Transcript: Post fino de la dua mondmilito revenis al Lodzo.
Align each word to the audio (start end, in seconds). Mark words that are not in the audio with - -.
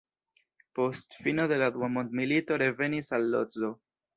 Post 0.77 1.17
fino 1.27 1.45
de 1.53 1.59
la 1.65 1.69
dua 1.77 1.91
mondmilito 1.99 2.59
revenis 2.65 3.13
al 3.19 3.31
Lodzo. 3.37 3.75